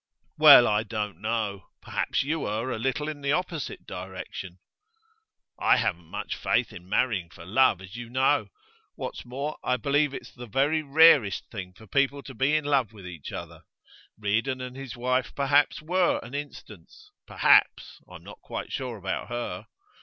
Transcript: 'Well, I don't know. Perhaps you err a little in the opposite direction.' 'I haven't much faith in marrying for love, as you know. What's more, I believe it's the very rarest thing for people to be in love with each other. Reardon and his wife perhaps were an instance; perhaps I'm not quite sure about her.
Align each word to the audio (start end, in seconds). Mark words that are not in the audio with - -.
'Well, 0.35 0.67
I 0.67 0.81
don't 0.81 1.21
know. 1.21 1.67
Perhaps 1.79 2.23
you 2.23 2.47
err 2.47 2.71
a 2.71 2.79
little 2.79 3.07
in 3.07 3.21
the 3.21 3.33
opposite 3.33 3.85
direction.' 3.85 4.57
'I 5.59 5.77
haven't 5.77 6.05
much 6.09 6.35
faith 6.35 6.73
in 6.73 6.89
marrying 6.89 7.29
for 7.29 7.45
love, 7.45 7.79
as 7.81 7.95
you 7.95 8.09
know. 8.09 8.47
What's 8.95 9.25
more, 9.25 9.59
I 9.63 9.77
believe 9.77 10.15
it's 10.15 10.31
the 10.31 10.47
very 10.47 10.81
rarest 10.81 11.51
thing 11.51 11.73
for 11.75 11.85
people 11.85 12.23
to 12.23 12.33
be 12.33 12.55
in 12.55 12.65
love 12.65 12.93
with 12.93 13.05
each 13.05 13.31
other. 13.31 13.61
Reardon 14.17 14.59
and 14.59 14.75
his 14.75 14.97
wife 14.97 15.35
perhaps 15.35 15.83
were 15.83 16.19
an 16.23 16.33
instance; 16.33 17.11
perhaps 17.27 18.01
I'm 18.09 18.23
not 18.23 18.41
quite 18.41 18.71
sure 18.71 18.97
about 18.97 19.29
her. 19.29 19.67